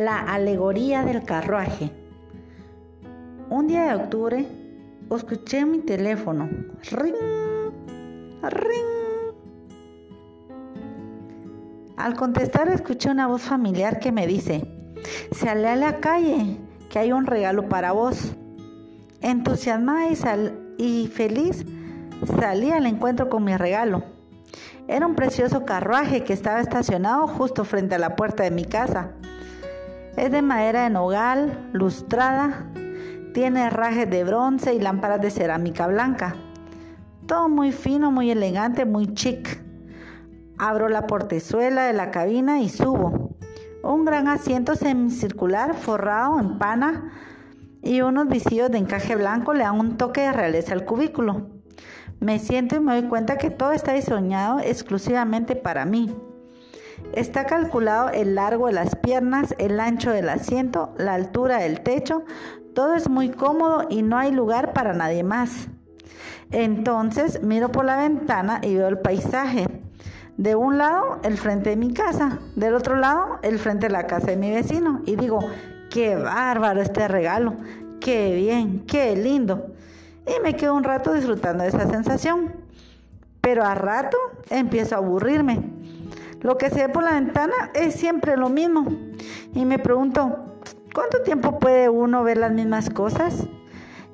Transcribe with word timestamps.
La 0.00 0.20
alegoría 0.20 1.04
del 1.04 1.24
carruaje. 1.24 1.90
Un 3.50 3.66
día 3.66 3.84
de 3.84 4.02
octubre 4.02 4.46
escuché 5.14 5.66
mi 5.66 5.80
teléfono. 5.80 6.48
Ring, 6.90 7.16
ring. 8.40 8.86
Al 11.98 12.14
contestar 12.14 12.70
escuché 12.70 13.10
una 13.10 13.26
voz 13.26 13.42
familiar 13.42 14.00
que 14.00 14.10
me 14.10 14.26
dice, 14.26 14.66
sale 15.32 15.68
a 15.68 15.76
la 15.76 15.98
calle, 15.98 16.56
que 16.88 16.98
hay 16.98 17.12
un 17.12 17.26
regalo 17.26 17.68
para 17.68 17.92
vos. 17.92 18.32
Entusiasmada 19.20 20.08
y, 20.78 20.82
y 20.82 21.08
feliz 21.08 21.66
salí 22.38 22.70
al 22.70 22.86
encuentro 22.86 23.28
con 23.28 23.44
mi 23.44 23.54
regalo. 23.54 24.02
Era 24.88 25.06
un 25.06 25.14
precioso 25.14 25.66
carruaje 25.66 26.24
que 26.24 26.32
estaba 26.32 26.62
estacionado 26.62 27.26
justo 27.26 27.66
frente 27.66 27.96
a 27.96 27.98
la 27.98 28.16
puerta 28.16 28.44
de 28.44 28.50
mi 28.50 28.64
casa. 28.64 29.10
Es 30.16 30.30
de 30.32 30.42
madera 30.42 30.84
de 30.84 30.90
nogal, 30.90 31.70
lustrada, 31.72 32.66
tiene 33.32 33.66
herrajes 33.66 34.10
de 34.10 34.24
bronce 34.24 34.74
y 34.74 34.80
lámparas 34.80 35.20
de 35.20 35.30
cerámica 35.30 35.86
blanca. 35.86 36.34
Todo 37.26 37.48
muy 37.48 37.70
fino, 37.70 38.10
muy 38.10 38.30
elegante, 38.30 38.84
muy 38.84 39.14
chic. 39.14 39.62
Abro 40.58 40.88
la 40.88 41.06
portezuela 41.06 41.84
de 41.84 41.92
la 41.92 42.10
cabina 42.10 42.60
y 42.60 42.68
subo. 42.68 43.36
Un 43.82 44.04
gran 44.04 44.28
asiento 44.28 44.74
semicircular 44.74 45.74
forrado 45.74 46.40
en 46.40 46.58
pana 46.58 47.12
y 47.82 48.02
unos 48.02 48.28
visillos 48.28 48.70
de 48.70 48.78
encaje 48.78 49.16
blanco 49.16 49.54
le 49.54 49.64
dan 49.64 49.78
un 49.78 49.96
toque 49.96 50.22
de 50.22 50.32
realeza 50.32 50.74
al 50.74 50.84
cubículo. 50.84 51.48
Me 52.18 52.38
siento 52.38 52.76
y 52.76 52.80
me 52.80 53.00
doy 53.00 53.08
cuenta 53.08 53.38
que 53.38 53.50
todo 53.50 53.72
está 53.72 53.92
diseñado 53.92 54.58
exclusivamente 54.58 55.56
para 55.56 55.86
mí. 55.86 56.14
Está 57.12 57.44
calculado 57.44 58.10
el 58.10 58.36
largo 58.36 58.68
de 58.68 58.72
las 58.72 58.94
piernas, 58.94 59.54
el 59.58 59.80
ancho 59.80 60.12
del 60.12 60.28
asiento, 60.28 60.94
la 60.96 61.14
altura 61.14 61.58
del 61.58 61.80
techo. 61.80 62.22
Todo 62.72 62.94
es 62.94 63.08
muy 63.08 63.30
cómodo 63.30 63.86
y 63.90 64.02
no 64.02 64.16
hay 64.16 64.30
lugar 64.30 64.72
para 64.72 64.92
nadie 64.92 65.24
más. 65.24 65.68
Entonces 66.52 67.42
miro 67.42 67.72
por 67.72 67.84
la 67.84 67.96
ventana 67.96 68.60
y 68.62 68.76
veo 68.76 68.88
el 68.88 68.98
paisaje. 68.98 69.66
De 70.36 70.54
un 70.54 70.78
lado, 70.78 71.18
el 71.24 71.36
frente 71.36 71.70
de 71.70 71.76
mi 71.76 71.92
casa. 71.92 72.38
Del 72.54 72.74
otro 72.74 72.96
lado, 72.96 73.40
el 73.42 73.58
frente 73.58 73.86
de 73.86 73.92
la 73.92 74.06
casa 74.06 74.28
de 74.28 74.36
mi 74.36 74.50
vecino. 74.50 75.02
Y 75.04 75.16
digo, 75.16 75.40
qué 75.90 76.14
bárbaro 76.14 76.80
este 76.80 77.08
regalo. 77.08 77.54
Qué 78.00 78.34
bien, 78.36 78.84
qué 78.86 79.16
lindo. 79.16 79.66
Y 80.26 80.40
me 80.42 80.54
quedo 80.54 80.74
un 80.74 80.84
rato 80.84 81.12
disfrutando 81.12 81.64
de 81.64 81.70
esa 81.70 81.90
sensación. 81.90 82.54
Pero 83.40 83.64
a 83.64 83.74
rato 83.74 84.16
empiezo 84.48 84.94
a 84.94 84.98
aburrirme 84.98 85.60
lo 86.42 86.56
que 86.56 86.70
se 86.70 86.86
ve 86.86 86.88
por 86.88 87.04
la 87.04 87.12
ventana 87.12 87.70
es 87.74 87.94
siempre 87.94 88.36
lo 88.36 88.48
mismo. 88.48 88.86
Y 89.54 89.64
me 89.64 89.78
pregunto, 89.78 90.44
¿cuánto 90.94 91.22
tiempo 91.22 91.58
puede 91.58 91.88
uno 91.88 92.24
ver 92.24 92.38
las 92.38 92.52
mismas 92.52 92.90
cosas? 92.90 93.46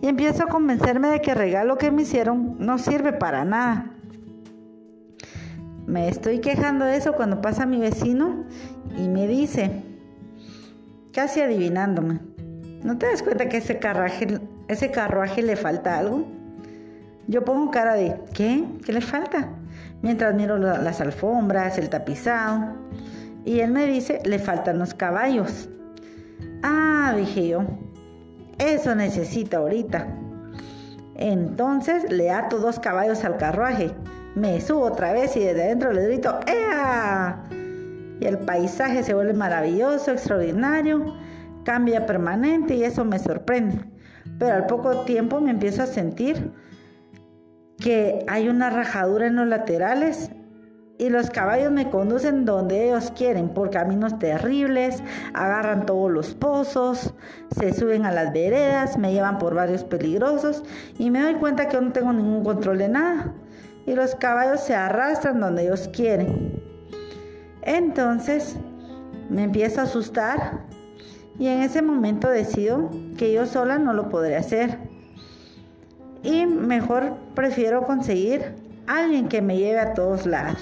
Y 0.00 0.08
empiezo 0.08 0.44
a 0.44 0.48
convencerme 0.48 1.08
de 1.08 1.20
que 1.20 1.32
el 1.32 1.38
regalo 1.38 1.78
que 1.78 1.90
me 1.90 2.02
hicieron 2.02 2.56
no 2.58 2.78
sirve 2.78 3.12
para 3.12 3.44
nada. 3.44 3.92
Me 5.86 6.08
estoy 6.08 6.40
quejando 6.40 6.84
de 6.84 6.96
eso 6.96 7.12
cuando 7.12 7.40
pasa 7.40 7.64
mi 7.64 7.78
vecino 7.78 8.44
y 8.98 9.08
me 9.08 9.28
dice, 9.28 9.84
casi 11.12 11.40
adivinándome, 11.40 12.20
¿no 12.82 12.98
te 12.98 13.06
das 13.06 13.22
cuenta 13.22 13.48
que 13.48 13.58
ese 13.58 13.78
carruaje, 13.78 14.40
ese 14.66 14.90
carruaje 14.90 15.42
le 15.42 15.54
falta 15.54 15.98
algo? 15.98 16.26
Yo 17.28 17.44
pongo 17.44 17.70
cara 17.70 17.94
de, 17.94 18.20
¿qué? 18.34 18.64
¿Qué 18.84 18.92
le 18.92 19.00
falta? 19.00 19.48
Mientras 20.02 20.34
miro 20.34 20.58
las 20.58 21.00
alfombras, 21.00 21.78
el 21.78 21.88
tapizado. 21.88 22.74
Y 23.44 23.60
él 23.60 23.70
me 23.70 23.86
dice, 23.86 24.20
le 24.24 24.38
faltan 24.38 24.78
los 24.78 24.94
caballos. 24.94 25.68
Ah, 26.62 27.14
dije 27.16 27.48
yo, 27.48 27.64
eso 28.58 28.94
necesita 28.94 29.58
ahorita. 29.58 30.06
Entonces 31.14 32.10
le 32.10 32.30
ato 32.30 32.58
dos 32.58 32.78
caballos 32.78 33.24
al 33.24 33.36
carruaje. 33.36 33.92
Me 34.34 34.60
subo 34.60 34.82
otra 34.82 35.12
vez 35.12 35.36
y 35.36 35.40
desde 35.40 35.64
adentro 35.64 35.92
le 35.92 36.06
grito, 36.06 36.38
¡Ea! 36.46 37.42
Y 38.20 38.24
el 38.24 38.38
paisaje 38.38 39.02
se 39.02 39.14
vuelve 39.14 39.32
maravilloso, 39.34 40.10
extraordinario, 40.10 41.14
cambia 41.64 42.06
permanente 42.06 42.74
y 42.74 42.84
eso 42.84 43.04
me 43.04 43.18
sorprende. 43.18 43.78
Pero 44.38 44.54
al 44.54 44.66
poco 44.66 45.04
tiempo 45.04 45.40
me 45.40 45.50
empiezo 45.50 45.82
a 45.82 45.86
sentir 45.86 46.52
que 47.78 48.24
hay 48.26 48.48
una 48.48 48.70
rajadura 48.70 49.26
en 49.26 49.36
los 49.36 49.46
laterales 49.46 50.30
y 50.98 51.10
los 51.10 51.28
caballos 51.28 51.70
me 51.70 51.90
conducen 51.90 52.46
donde 52.46 52.86
ellos 52.86 53.12
quieren, 53.14 53.50
por 53.50 53.70
caminos 53.70 54.18
terribles, 54.18 55.02
agarran 55.34 55.84
todos 55.84 56.10
los 56.10 56.34
pozos, 56.34 57.12
se 57.50 57.74
suben 57.74 58.06
a 58.06 58.12
las 58.12 58.32
veredas, 58.32 58.96
me 58.96 59.12
llevan 59.12 59.38
por 59.38 59.54
barrios 59.54 59.84
peligrosos 59.84 60.62
y 60.98 61.10
me 61.10 61.20
doy 61.20 61.34
cuenta 61.34 61.68
que 61.68 61.74
yo 61.74 61.82
no 61.82 61.92
tengo 61.92 62.12
ningún 62.12 62.42
control 62.42 62.78
de 62.78 62.88
nada. 62.88 63.34
Y 63.84 63.94
los 63.94 64.14
caballos 64.14 64.60
se 64.60 64.74
arrastran 64.74 65.38
donde 65.38 65.64
ellos 65.64 65.90
quieren. 65.92 66.62
Entonces 67.62 68.56
me 69.28 69.44
empiezo 69.44 69.80
a 69.80 69.84
asustar 69.84 70.64
y 71.38 71.48
en 71.48 71.60
ese 71.60 71.82
momento 71.82 72.28
decido 72.30 72.90
que 73.18 73.32
yo 73.32 73.44
sola 73.44 73.78
no 73.78 73.92
lo 73.92 74.08
podré 74.08 74.36
hacer 74.36 74.95
y 76.26 76.44
mejor 76.46 77.16
prefiero 77.34 77.82
conseguir 77.82 78.54
alguien 78.86 79.28
que 79.28 79.40
me 79.40 79.56
lleve 79.56 79.78
a 79.78 79.94
todos 79.94 80.26
lados. 80.26 80.58